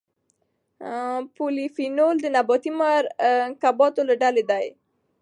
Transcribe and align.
پولیفینول 1.35 2.15
د 2.21 2.25
نباتي 2.35 2.71
مرکباتو 2.79 4.01
له 4.09 4.15
ډلې 4.21 4.43
دي. 4.51 4.65